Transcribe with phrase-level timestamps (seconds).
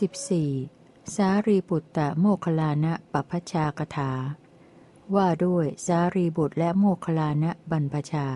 [0.00, 1.14] 14.
[1.14, 4.10] สารีบุตตะโมคลานะปพชากถา
[5.14, 8.26] ว่าด้วยสารีบุตรและโมคลานะบรรพชา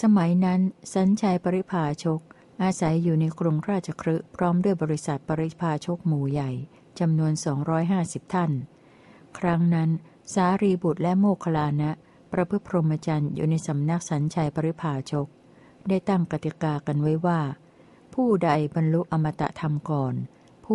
[0.00, 0.60] สมัยนั้น
[0.94, 2.20] สัญชัยปริภาชก
[2.62, 6.50] อาศัยอยู่ในกรุงราชครืพร้อมด้วยบริษัทปริภาชกหมู่ใหญ่
[6.98, 7.32] จำนวน
[7.82, 8.52] 250 ท่าน
[9.38, 9.90] ครั้งนั้น
[10.34, 11.90] สารีบุตรและโมคลานะ
[12.32, 15.26] ประพฤติพรหมจรรย์อยู่ในสำนักสัญชัยปริภาชก
[15.88, 17.40] ได้ตั้งกติกากันไว้ว่า
[18.14, 20.14] ผู้ใดบรรลุอมตะธรรมก่อน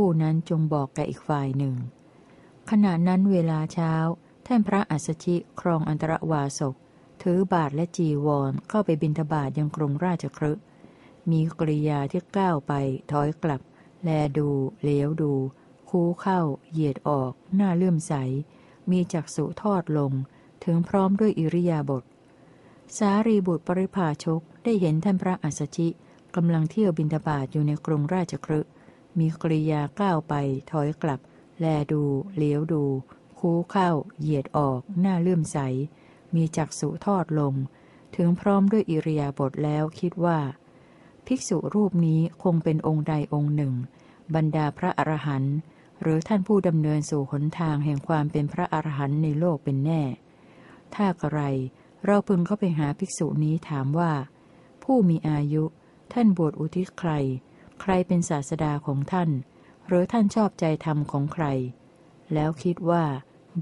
[0.01, 1.75] ผู้นั้นจงบอกแก่อีกฝ่ายหนึ่ง
[2.69, 3.93] ขณะนั้นเวลาเช้า
[4.47, 6.75] ท่านพระอัสสชิครองอันตรวาสก
[7.23, 10.51] ถือบาทและจีวรเข้าไปบิณฑบาตยังกรุงราชครึ
[11.29, 12.73] มีกริยาที่ก้าวไป
[13.11, 13.61] ถอยกลับ
[14.03, 14.49] แลดู
[14.83, 15.33] เลี้ยวดู
[15.89, 18.13] คูเข้า เหยียดออก หน้าเลื่อมใส
[18.91, 20.11] มีจักษุทอดลง
[20.63, 22.03] ถึงพร้อมด้วยอิริยาบถ
[22.97, 25.87] สารีบุตรปริภาชกได้เห็นท่านพระอัสสชิ
[26.35, 28.61] กำลังเที่ยวบินทบาทอยู่ในกรุงราชครึ
[29.19, 30.33] มีกริยาก้าวไป
[30.71, 31.19] ถอยกลับ
[31.59, 32.03] แลดู
[32.37, 32.83] เลี้ยวดู
[33.39, 35.57] คูเข้า เหยียดออกหน้าเลื่อมใส
[36.35, 37.53] มีจักษุทอดลง
[38.15, 40.39] ถึงพร้อมด้วยอิริยาบถแล้วคิดว่า
[41.25, 43.73] ภิกษุรูปนี้คงเป็นองค์ใดองค์หนึ่ง
[44.35, 45.57] บรรดาพระอรหันต์
[46.01, 50.01] หรือท่านผู้ดำเนินสู่หนทางแห่งความเป็นพระอรหันต์ในโลกเป็นแน่
[50.95, 51.41] ถ้ากระไร
[52.05, 54.11] เราพึงเข้าไปหาภิกษุนี้ถามว่า
[54.83, 55.63] ผู้มีอายุ
[56.13, 57.11] ท่านบวชอุทิศใคร
[57.81, 59.29] ใครเป็นศาสดาของท่าน
[59.87, 61.45] หรือท่านชอบใจธรรมของใคร
[62.33, 63.03] แล้วคิดว่า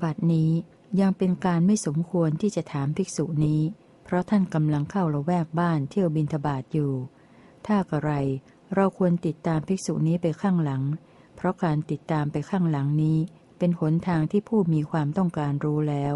[0.04, 0.52] บัดนี้
[1.00, 3.62] ยังเป็นการไม่สมควรที่จะถามภิกษุนี้
[4.04, 6.92] เพราะท่านกำลังเข้าละแวกบ้านเที่ยวบินทบาทอยู่
[7.68, 8.12] ถ้ากระไร
[8.76, 10.84] เราควรติดตามภิกษุนี้ไปข้างหลัง
[11.36, 13.18] เพราะการติดตามไปข้างหลังนี้
[13.58, 16.14] เป็นหนทางที่ผู้มีความต้องการรู้แล้ว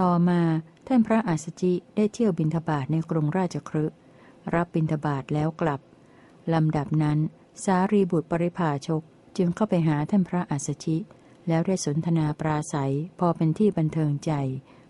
[0.00, 0.40] ต่อมา
[0.86, 3.84] ท่านพระอัสสชิได้เที่ยวบินทบาทในกรุงราชครึ
[4.54, 5.80] รับบินทบาทแล้วกลับ
[6.54, 7.18] ลำดับนั้น
[7.64, 9.02] สารีบุตรปริภาชก
[9.36, 10.96] จึงเข้าไปหาท่านพระอัสชิ
[11.48, 14.32] แล้วได้สนทนาปราศัย พอเป็นที่บันเทิงใจ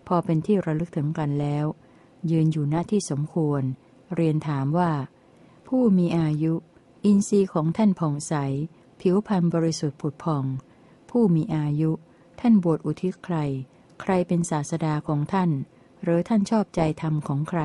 [0.07, 1.65] พอเป็นที่ระลึกถึงกันแล้ว
[2.31, 3.63] ยืนอยู่หน้าที่สมควร
[4.15, 4.91] เรียนถามว่า
[5.67, 6.53] ผู้มีอายุ
[7.05, 8.33] อินทรีย์ของท่านผ่องใส
[8.99, 10.45] ผิวพรรณบริสุทธิ์ผุดผ่อง
[11.09, 11.91] ผู้มีอายุ
[12.39, 13.37] ท่านบวชอุทิศใคร
[14.01, 15.51] ใครเป็นศาสดาของท่าน
[16.03, 17.61] หรือท่านชอบใจธรรมของใคร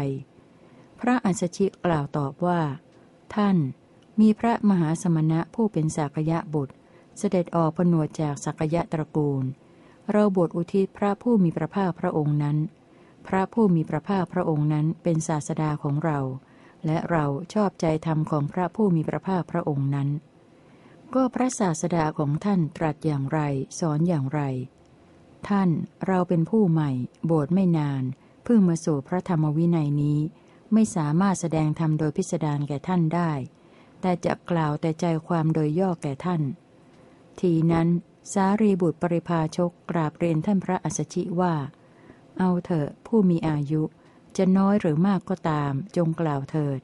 [1.00, 2.60] พระอัสชิกล่าวตอบว่า
[3.34, 3.56] ท่าน
[4.20, 6.74] มีพระมหาสมณะผู้เป็นสากยะบุตร
[7.18, 9.44] เสด็จออกผนวดจากสักยะตระกูล
[10.12, 12.56] เราบวชอุทิศพระผู้มีพระภาคพระองค์นั้น
[13.26, 16.18] พระผู้มีพระภาคพระองค์นั้นเป็นศาสดาของเรา
[16.86, 20.08] และเราชอบใจธรรมของพระผู้มีพระภาคพระองค์นั้น
[21.14, 23.40] ก็พระศาสดาของท่านตรัสอย่างไร
[23.78, 24.40] สอนอย่างไร
[25.48, 25.70] ท่าน
[26.06, 26.90] เราเป็นผู้ใหม่
[27.30, 28.02] บสถ์ไม่นาน
[28.44, 30.18] เพิ่งมาสู่พระธรรมวินัยนี้
[30.72, 33.30] ไม่สามารถแสดงธรรมโดยพิสดารแก่ท่านได้
[34.06, 36.42] แต่จะกล่าวแต่ใจความโดยย่อแก่ท่าน
[37.40, 37.88] ทีนั้น
[38.32, 41.54] สารีบุตรปริภาชกกราบเรียนท่านพระอัสสชิว่า
[42.38, 43.82] เอาเถอะผู้มีอายุ
[44.36, 46.80] จะน้อยหรือมากก็ตาม จงกล่าวเถิด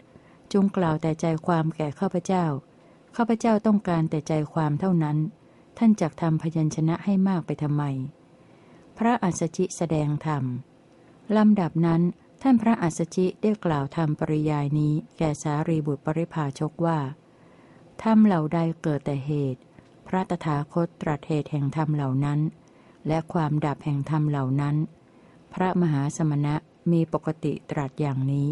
[0.52, 2.44] จงกล่าวแต่ใจความแก่ข้าพเจ้า
[3.16, 5.18] ข้าพเจ้าต้องการแต่ใจความเท่านั้น
[5.78, 7.82] ท่านจักทำพยัญชนะให้มากไปทำไม
[8.98, 10.44] พระอัสสชิแสดงธรรม
[11.36, 12.02] ลำดับนั้น
[12.44, 16.98] ท่านพระอัสสชิได้กล่าวธรรมปริยายนี้แก่สารีบุตรปริภาชกว่า
[18.02, 19.60] ธรรมเหล่าใดเกิดแต่เหตุ
[20.06, 22.40] พระตถาคตตรัสเหตุแห่งธรรมเหล่านั้น
[23.06, 24.76] และความดับแห่งธรรมเหล่านั้น
[25.54, 26.54] พระมหาสมณะ
[26.92, 28.50] มีปกติตรัสอย่างนี้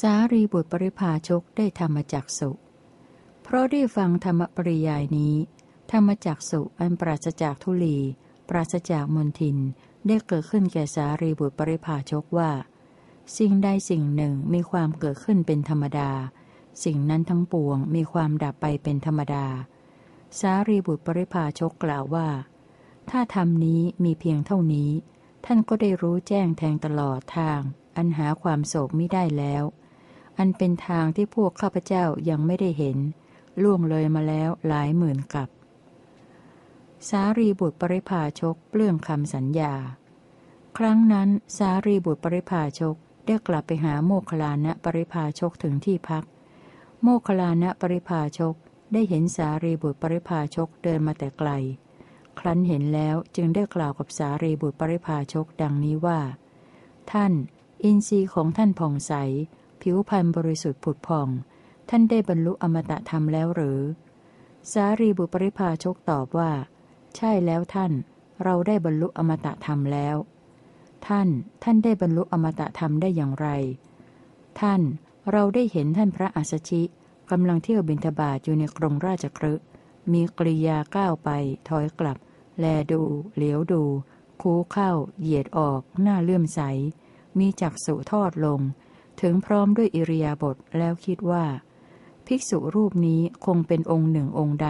[0.00, 2.50] สารีบุตรปริภาชกได้ธรรมจักสุ
[3.42, 5.34] เพราะได้ฟังธรรมปริยายนี้
[5.92, 7.98] ธรรมจักสุอันปราศจากทุลี
[8.48, 9.58] ปราศจากมนทิน
[10.06, 12.50] ได้เกิดขึ้นแก่สารีบุตรปริภาชกว่า
[13.38, 16.10] สิ่งใดสิ่งหนึ่งมีความเกิดขึ้นเป็นธรรมดา
[16.84, 19.46] สิ่งนั้นทั้งปวงมีความดับไปเป็นธรรมดา
[20.40, 22.28] สารีบุตรปริภาชกกล่าวว่า
[23.10, 24.90] ถ้าธรรมนี้มีเพียงเท่านี้
[25.44, 27.60] ท่านก็ได้รู้แจ้งแทงตลอดทาง
[27.96, 29.64] อันหาความโศกไม่ได้แล้ว
[30.38, 32.98] อันเป็นทางที่พวกข้าพเจ้ายังไม่ได้เห็น
[33.62, 35.48] ล่วงเลยมาแล้วหลายหมื่นกับ
[37.08, 39.74] สารีบุตรปริภาชกเปลื้องคำสัญญา
[40.78, 46.24] ครั้งนั้นสารีบุตรปริภาชกได้กลับไปหาโมคลานะปริภาชกถึงที่พัก
[47.02, 48.54] โมคคลานะปริภาชก
[48.92, 51.50] ได้เห็นสารีบุตรปริภาชกเดินมาแต่ไกล
[52.38, 56.20] ครั้นเห็นแล้วจึงได้กล่าวกับสารีบุตรปริภาชกดังนี้ว่า
[57.12, 57.32] ท่าน
[57.84, 59.12] อินทรีย์ของท่านผ่องใส
[59.82, 61.28] ผิวพรรณบริสุทธิ์ผุดผ่อง
[61.90, 63.80] ท่านได้บรรลุอมตะธรรมแล้วหรือ
[64.72, 66.52] สารีบุตรปริภาชกตอบว่า
[67.16, 67.92] ใช่แล้วท่าน
[68.44, 70.16] เราได้บรรลุอมตะธรรมแล้ว
[71.06, 71.28] ท่าน
[71.62, 73.48] ท่านได้บรรลุอมตะธรรมได้อย่างไร
[74.60, 74.80] ท่าน
[75.32, 76.82] เราได้เห็นท่านพระอัสชิ
[77.30, 79.52] กำลังเที่ยวบินทบาทอยู่ในกรงราชครึ
[80.12, 81.30] มีกริยาก้าวไป
[81.68, 82.18] ถอยกลับ
[82.58, 83.02] แลดู
[83.34, 83.82] เหลียวดู
[84.42, 84.90] คูเข้า
[85.20, 86.60] เหยียดออก หน้าเลื่อมใส
[87.38, 88.60] มีจักสุทอดลง
[89.20, 91.44] ถึงพร้อมด้วยอิริยาบถแล้วคิดว่า
[92.26, 94.68] ภิกษุรูปนี้คงเป็นองค์หนึ่งองค์ใด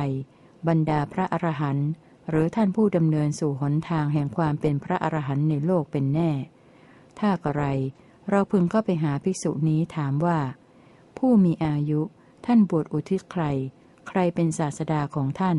[0.68, 1.90] บรรดาพระอรหันต์
[2.28, 6.30] หรือท่านผู้ดำเนินสู่หนทางแห่งความเป็นพระอรหันต์ในโลกเป็นแน่
[7.18, 7.64] ถ้ากระไร
[8.30, 10.38] เราพึงเข้าไปหาภิกษุนี้ถามว่า
[11.18, 12.00] ผู้มีอายุ
[12.46, 13.44] ท่านบวชอุทิศใคร
[14.08, 15.58] ใครเป็นศาสดาของท่าน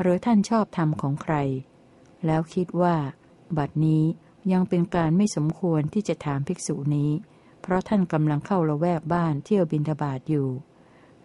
[0.00, 1.34] หรือท่านชอบธรรมของใคร
[2.26, 2.96] แล้วคิดว่า
[3.58, 4.04] บัดนี้
[4.52, 7.10] ยังเป็นการไม่สมควรที่จะถามภิกษุนี้
[7.62, 10.48] เพราะท่านกำลังเข้าละแวกบ้านเที่ยวบินทบาทอยู่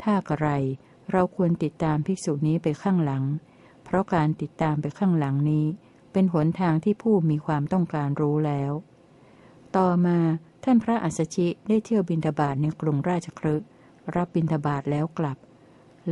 [0.02, 0.50] ถ้ากระไร
[1.12, 3.24] เราควรติดตามภิกษุนี้ไปข้างหลัง
[3.94, 5.66] ราะการติดตามไปข้างหลังนี้
[6.12, 8.72] เป็นหนทางที่ผู้มีความต้องการรู้แล้ว
[9.78, 10.18] ต่อมา
[10.64, 13.64] ท่านพระอัสสชิได้เที่ยวบินทบาทในกรุงราชครึก
[14.16, 15.38] รับบิณฑบาตแล้วกลับ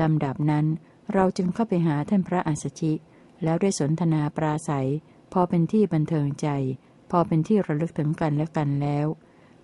[0.01, 0.65] ลำดับนั้น
[1.13, 2.93] เราจึงเข้าไปหาท่านพระอัสสชิ
[3.43, 4.89] แล้วได้สนทนาปราศัย
[5.33, 6.47] พอเป็นที่บันเทิงใจ
[7.11, 9.07] พอเป็นที่ระลึกถึงกันและกันแล้ว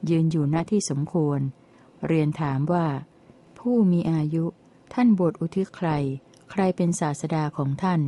[0.10, 1.40] ยืนอยู่หน้าที่สมควร
[2.08, 2.86] เรียนถามว่า
[3.60, 4.46] ผู้มีอายุ
[4.94, 5.90] ท่านบวชอุทิศใคร
[6.58, 8.02] ใครเป็นศาสดาของท่าน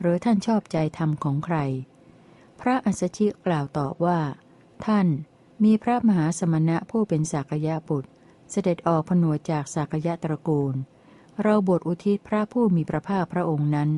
[0.00, 1.56] หรือท่านชอบใจธรรมของใคร
[2.60, 4.20] พระอัสสชิกล่าวตอบว่า
[4.86, 5.06] ท่าน
[5.64, 8.10] มีพระมหาสมณะผู้เป็นสากยะบุตร
[8.50, 10.74] เสด็จออกผนวจากสากยะตระกูล
[11.42, 13.90] เราบทอุทิศพระผู้มีพระภาคพระองค์นั้น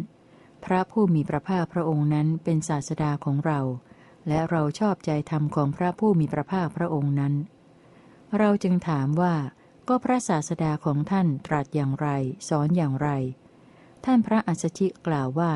[0.65, 3.61] พระผู้มีพระภาคพระองค์นั้นเป็นศาสดาของเรา
[4.29, 7.35] และเราชอบใจธรรมของพระผู้มีพระภาคพระองค์นั้น
[8.39, 9.35] เราจึงถามว่า
[9.89, 12.09] ก็พระศาสดาของท่านตรัสอย่างไร
[12.49, 13.11] สอนอย่างไร
[14.05, 15.53] ท่านพระอัสชิกล่าวว่า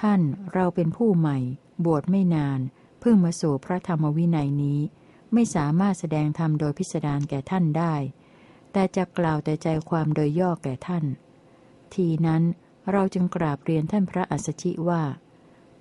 [0.00, 0.20] ท่าน
[0.52, 1.38] เราเป็นผู้ใหม่
[1.84, 2.60] บวชไม่นาน
[3.00, 4.80] เพิ่งมาสู่พระธรรมวินัยนี้
[5.32, 7.94] ไม่สามารถแสดงธรรมโดยพิสดารแก่ท่านได้
[8.72, 11.04] แต่จะกล่าวแต่ใจความโดยย่อแก่ท่าน
[11.94, 12.42] ทีนั้น
[12.90, 15.02] เราจึงกราบเรียนท่านพระอัสสชิว่า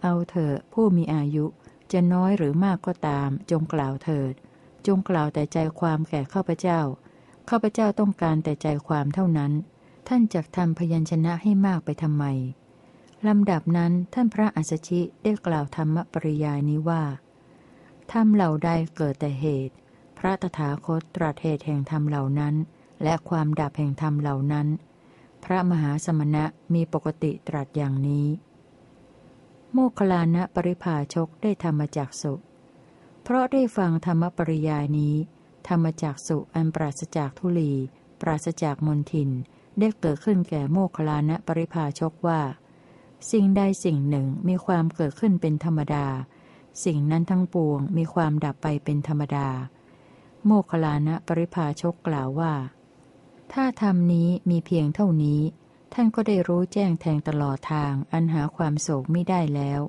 [0.01, 1.45] เอาเถอะผู้มีอายุ
[1.91, 4.33] จะน้อยหรือมากก็ตาม จงกล่าวเถิด
[4.87, 6.81] จงกล่าวแต่ใจความแก่ข้าพเจ้า
[7.49, 9.51] ข้าพเจ้าต้องการแต่ใจความเท่านั้น
[10.07, 12.25] ท่านจะทำพยัญชนะให้มากไปทำไม
[13.27, 17.03] ลำดับนั้นท่านพระอัสสชิได้กล่าวธรรมปริยายนี้ว่า
[18.11, 19.75] ธรรมเหล่าใดเกิดแต่เหตุ
[20.17, 22.55] พระตถาคตตรัสเหตุแห่งธรรมเหล่านั้น
[23.03, 24.67] และความดับแห่งธรรมเหล่านั้น
[25.43, 28.27] พระมหาสมณะมีปกติตรัสอย่างนี้
[29.71, 32.33] โมคลานะปริภาชกได้ธรรมจักสุ
[33.23, 35.15] เพราะได้ฟังธรรมปริยายนี้
[35.67, 37.71] ธรรมจักสุอันปราศจากทุลี
[38.21, 39.29] ปราศจากมนทิน
[39.79, 42.41] ได้เกิดขึ้นแก่โมคลานะปริภาชกว่า
[43.31, 46.07] สิ่งใดสิ่งหนึ่งมีความเกิดขึ้นเป็นธรรมดา
[46.85, 49.47] สิ่งนั้นทั้งปวงมีความดับไปเป็นธรรมดา
[50.45, 52.53] โมคลานะปริภาชกกล่าวว่า
[53.53, 55.41] ถ้าธรรมนี้มีเพียงเท่านี้
[55.93, 59.81] ท่านก็ได้รู้แจ้งแทงตลอดทางอันหาความโศกไม่ได้แล้ว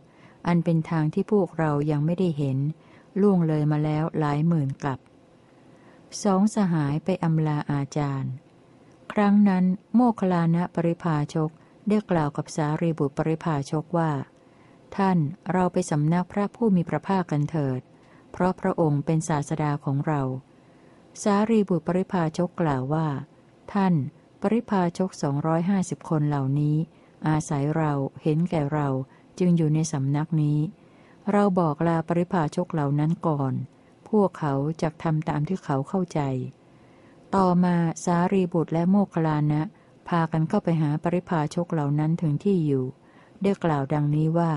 [0.46, 2.58] อันเป็นทางที่พวกเรายังไม่ได้เห็น
[3.20, 5.00] ล่วงเลยมาแล้วหลายหมื่นกลับ
[6.22, 8.32] สองสหายไปอำลาอาจารย์
[9.12, 9.64] ครั้งนั้น
[9.94, 11.50] โมคลานะปริภาชก
[11.88, 14.10] ได้กล่าวกับสารีบุตรปริภาชกว่า
[14.96, 15.18] ท่าน
[15.52, 17.80] เราไปสำนักพระผู้มีพระภาคกันเถิด
[18.32, 20.20] เพราะพระองค์เป็นศาสดาของเรา
[21.22, 23.08] สารีบุตรปริพาชกกล่าวว่า
[23.72, 23.94] ท่าน
[24.40, 26.76] ปริพาชกสองร้อยห้าสิบคนเหล่านี้
[27.28, 28.88] อาศัยเราเห็นแก่เรา
[29.38, 30.58] จึงอยู่ในสำนักนี้
[31.32, 33.52] เราบอกลาปริพาชกเหล่านั้นก่อน
[34.08, 36.20] พวกเขาจะทำตามที่เขาเข้าใจ
[37.34, 39.62] ต่อมาสารีบุตรและโมคลานะ
[40.08, 42.84] พากันเข้าไปหาปริพาชกเหล่านั้นถึงที่อยู่
[43.42, 44.52] ได้กล่าวดังนี้ว่า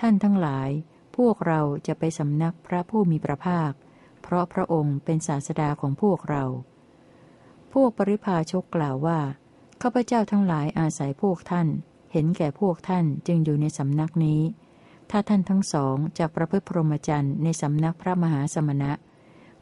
[0.00, 0.68] ท่านทั้งหลาย
[1.16, 3.72] พวกเราจะไปสำนักพระผู้มีพระภาค
[4.22, 6.44] เพราะพระองค์เป็นศาสดาของพวกเรา
[7.72, 9.20] พวกปริพาชกกล่าวว่า
[9.82, 11.68] ข้าพเจ้าทั้งหลายอาศัยพวกท่าน
[12.12, 14.40] เห็นแก่พวกท่านจึงอยู่ในสำนักนี้
[15.10, 18.92] ถ้าท่านทั้งสองจากประพฤติพรหมจรรย์ในสำนักพระมหาสมณะ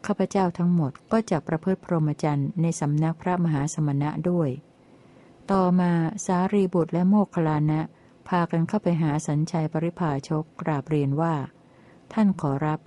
[0.06, 4.50] ข้าพเจ้าทั้งหมดก็จะประพฤติพรหมจรรย์ในสำนักพระมหาสมณะด้วย
[5.50, 5.92] ต่อมา
[6.26, 7.80] สารีบุตรและโมคคลานะ
[8.28, 11.35] พากันเข้าไปหาสัญชัยปริภาชกกราบเรียนว่า
[12.12, 12.80] ท่านขอรับ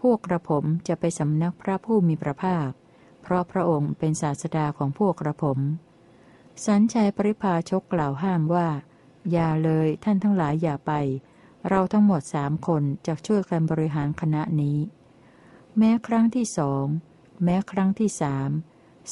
[0.00, 2.70] พวกกระผมจะไปสำนักพระผู้มีพระภาค
[3.22, 5.58] เพราะพระองค์เป็นศาสดาของพวกกระผม
[6.66, 8.68] สัญชัยปริภาชกกล่าวห้ามว่า
[9.30, 10.92] อย่าเลยท่านทั้งหลายอย่าไป
[11.68, 14.78] เราทั้งหมดสามคนจะช่วยกันบริหารคณะนี้
[15.78, 16.86] แม้ครั้งที่สอง
[17.44, 18.50] แม้ครั้งที่สาม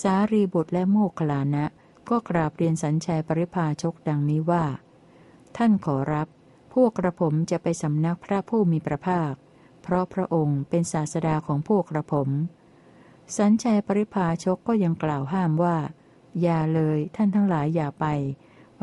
[0.02, 1.64] สารีบุตรและโมคลานะ
[2.08, 4.64] ก็กราบเรียนสัญชัยปริภาชกดังนี้ว่า
[5.56, 6.28] ท่านขอรับ
[6.74, 9.32] พวกกระผมจะไปสำนักพระผู้มีพระภาค
[9.82, 12.28] เพราะพระองค์เป็นศาสดาของพวกกระผม
[13.36, 15.76] สัญชัยปริพาชกก็ยังกล่าวห้ามว่า
[16.40, 18.06] อย่าเลยท่านทั้งหลายอย่าไป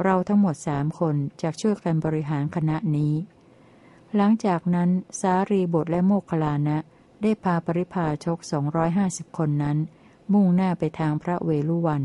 [0.04, 3.14] เราทั้งหมดสามคนจะช่วยกันบริหารคณะนี้
[4.16, 6.78] หลังจากนั้นสารีบทและโมคลานะ
[7.22, 9.78] ได้พาปริพาชกสองร้อยห้าสิบคนนั้น
[10.34, 12.04] มุ่งหน้าไปทางพระเวลุวัน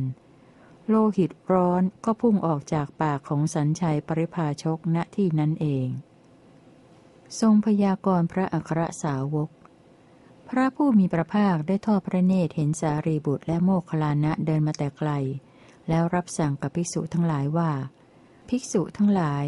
[0.88, 5.88] โลหิตร้อนก็พุ่งออกจากปากของสัญชัยปริพาชกณที่นั้นเอง
[7.40, 9.50] ทรงพยากรพระอัครสาวก
[10.48, 15.10] พระผู้มีพระภาคได้ทอดพระเนตรเห็นสารีบุตรและโมคคลานะเดินมาแต่ไกล
[15.88, 17.70] แล้วรับสั่งกับภิกษุทั้งหลายว่า
[18.48, 19.44] ภิกษุทั้งหลาย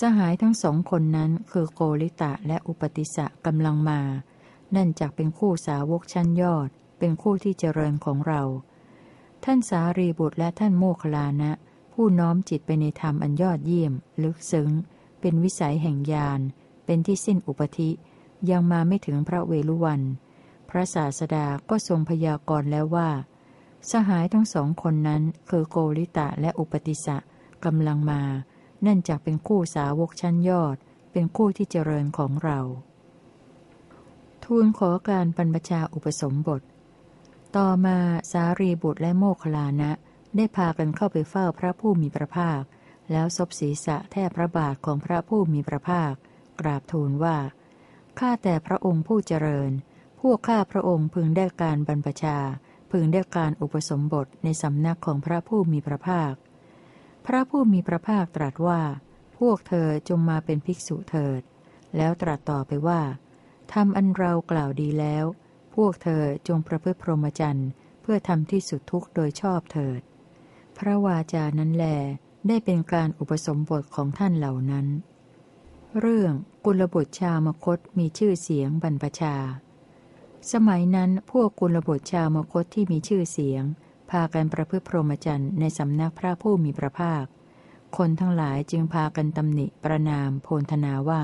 [0.00, 4.00] สหายทั้งสองคนนั้นคือโกริตะและอุปติสะกำลังมา
[4.76, 8.42] นั่นจักเป็นคู่สาวกชั้นยอด เป็นคู่ที่เจริญของเรา
[9.44, 11.52] ท่านสารีบุตรและท่านโมคลานะ
[11.92, 14.70] ผู้น้อมจิตไปในธรรมอันยอดเยี่ยม ลึกซึ้ง
[15.20, 16.40] เป็นวิสัยแห่งญาณ
[16.84, 17.90] เป็นที่สิ้นอุปธิ
[18.50, 20.02] ยังมาไม่ถึงพระเวลุวัน
[20.68, 23.10] พระศาสดาก็ทรงพยากรณ์แล้วว่า
[23.90, 27.16] สหายทั้งสองคนนั้นคือโกริตะและอุปติสะ
[27.64, 28.22] กำลังมา
[28.86, 30.76] นั่นจักเป็นคู่สาวกชั้นยอด
[31.12, 32.58] เป็นคู่ที่เจริญของเรา
[34.52, 36.62] ทูลขอการบรรพชาอุปสมบท
[37.56, 37.98] ต่อมา
[38.32, 39.92] สารีบุตรและโมคลานะ
[40.36, 42.62] ได้พากันเข้าไปเฝ้าพระผู้มีพระภาค
[43.10, 46.12] แล้วซบศีรษะแทบพระบาทของพระผู้มีพระภาค
[46.60, 47.36] กราบทูลว่า
[48.18, 49.70] ข้าแต่พระองค์ผู้เจริญ
[50.20, 52.38] พวกข้าพระองค์พึงได้การบรรพชา
[52.90, 56.34] พึงได้การอุปสมบทในสำนักของพระผู้มีพระภาค
[57.26, 58.80] พระผู้มีพระภาคตรัสว่า
[59.38, 61.42] พวกเธอจงมาเป็นภิกษุเถิด
[61.96, 63.02] แล้วตรัสต่อไปว่า
[63.72, 65.24] ทำอันเรากล่าวดีแล้ว
[65.74, 67.70] พวกเธอจงประพฤติพรหมจรรย์
[68.02, 70.00] เพื่อทำที่สุดทุกข์โดยชอบเถิด
[70.78, 71.84] พระวาจานั้นแล
[72.48, 74.86] ได้เป็นการอุปสมบทของท่านเหล่านั้น
[76.00, 76.32] เรื่อง
[76.64, 79.36] กุลบุตรชามคตมีชื่อเสียงบรรพชา
[80.52, 83.62] สมัยนั้นพวกกุลบุตรชามคตที่มีชื่อเสียง
[84.10, 87.24] พากันประพฤติพรหมจรรย์ในสำนักพระผู้มีพระภาค
[87.96, 91.22] คนทั้งหลายจึงพากันตำหนิประนามโพนธนาว่า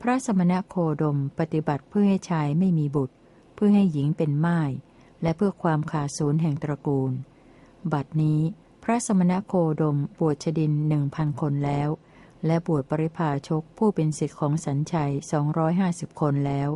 [0.00, 3.14] พระสมณโคดมปฏิบัติเพื่อให้ชายไม่มีบุตร
[3.54, 4.60] เพื่อให้หญิงเป็นไม้
[5.22, 7.12] และเพื่อความขาดศูนย์แห่งตระกูล
[7.92, 8.40] บัดนี้
[8.82, 11.88] พระสมณโคดมบวชชดินหนึ่งพันคนแล้ว
[12.46, 16.70] และบวชปริพาชกผู้เป็นสิทธิของสัญชัยสองร้อยห้าสิบคนแล้ว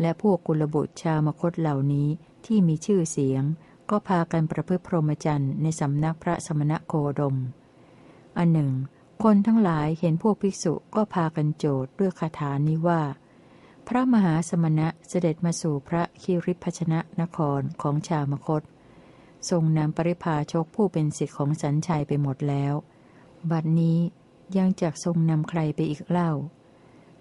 [0.00, 2.08] และพวกกุลบุตรชามคตเหล่านี้
[2.46, 3.42] ที่มีชื่อเสียง
[3.90, 7.36] ก็พากันประพฤติพรหมจรรย์ในสำนักพระสมณโคดม
[8.38, 8.70] อันหนึ่ง
[9.26, 13.02] คนทั้งหลายเห็นพวกภิกษุก็พากันโจทย์ด้วยคาถานี้ว่า
[13.88, 18.62] พระมหาสมณะเสด็จมาสู่พระคิริพัชนะนครของชาวมคต
[19.50, 22.74] ทรงนำปริพาชกผู้เป็นสิทธิของสันชัยไปหมดแล้ว
[23.50, 23.98] บัดนี้
[24.56, 26.32] ยังจะทรงนำใครไปอีกเล่า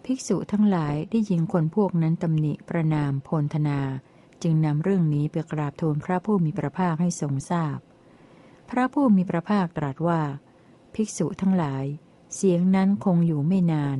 [0.03, 3.79] ภิกษุทั้งหลายได้ยินคนพวกนั้นตำหนิประนามโพนธนา
[4.43, 7.81] จึงนำเรื่องนี้ไปกราบทูลพระผู้มีพระภาคให้ทรงทราบพ
[8.69, 10.21] พระผู้มีพระภาคตรัสว่า
[10.95, 11.85] ภิกษุทั้งหลาย
[12.35, 13.97] เสียงนั้นคงอยู่ไม่นาน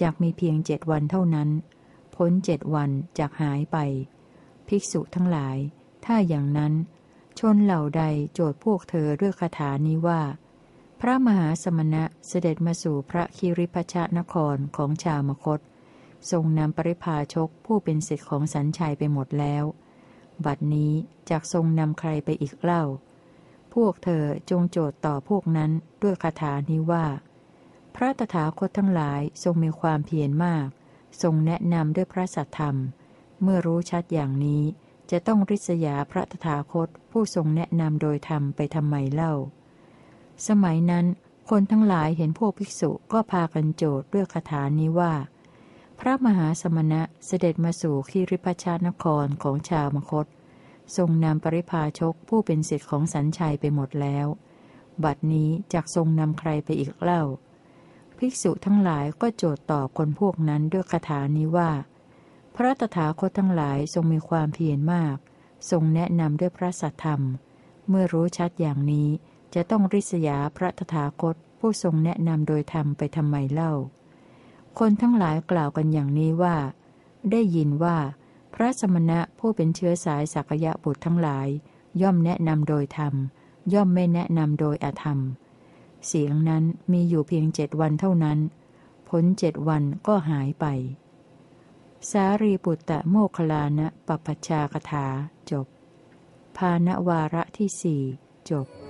[0.00, 1.48] จากมีเพียงเจ็ดวันเท่านั้น
[2.14, 3.76] พ้นเจ็ดวันจากหายไป
[4.68, 5.56] ภิกษุทั้งหลาย
[6.04, 6.72] ถ้าอย่างนั้น
[7.38, 8.02] ชนเหล่าใด
[8.34, 10.22] โจทย์พวกเธอด้วยคาถานี้ว่า
[11.00, 15.60] พระมหาสมณะเสด็จมาสู่พระคิริพชนครของชาวมคต
[16.30, 19.64] ทรงนำปริพาชกผู้เป็นสิทธิของสัญชัยไปหมดแล้ว
[20.44, 20.92] บัดนี้
[21.30, 22.84] จากทรงนำใครไปอีกเล่า
[23.74, 25.70] พวกเธอจงโจทย์ต่อพวกนั้น
[26.02, 27.06] ด้วยคาถานี้ว่า
[27.94, 30.66] พระตถาคตทั้งหลายทรงมีความเพียรมาก
[31.22, 32.76] ทรงแนะนำด้วยพระสัทธรรม
[33.42, 34.62] เมื่อรู้ชัดอย่างนี้
[35.10, 39.34] จะต้องริษยาพระตถาคตผู้ทรงแนะนำโดยธรรมไปทำไมเล่า
[40.48, 41.06] สมัยนั้น
[41.50, 45.14] คนทั้งหลายเห็นพวกภิกษุก็พากันโจทย์ด้วยคาถานี้ว่า
[46.00, 50.26] พระมหาสมณะเสด็จมาสู่คีริพชานครของชาวมคต
[50.96, 54.26] ทรงนำปริพาชกผู้เป็นสิทธิ์ของสันชัยไปหมดแล้ว
[55.04, 57.22] บัดนี้จากทรงนำใครไปอีกเล่า
[58.18, 61.70] ภิกษุทั้งหลายก็โจทย์ตอบคนพวกนั้นด้วยคาถานี้ว่า
[62.54, 65.16] พระตถาคตทั้งหลายทรงมีความเพียรมาก
[65.70, 67.22] ทรงแนะนำด้วยพระสัทธรรม
[67.88, 69.08] เมื่อรู้ชัดอย่างนี้
[69.54, 73.72] จะต้องริษยาพระตถาคตผู้ทรงแนะนำโดยธรรมไปทำไมเล่า
[74.78, 76.56] คนทั้งหลายกล่าวกันอย่างนี้ว่า
[77.30, 77.96] ได้ยินว่า
[78.54, 81.48] พระสมณะผู้เป็นเชื้อสายสักยะบุตรทั้งหลาย
[82.02, 83.14] ย่อมแนะนำโดยธรรม
[83.74, 85.18] ย่อมไม่แนะนำโดยอธรรม
[86.06, 88.38] เสียงนั้นมีอยู่เพียงเจ็ดวันเท่านั้น
[89.08, 90.66] พ้นเจ็ดวันก็หายไป
[92.10, 95.06] สารีปุตตะโมคลานะปัปชากถา
[95.50, 95.66] จบ
[96.56, 98.02] ภาณวาระที่สี่
[98.50, 98.81] จบ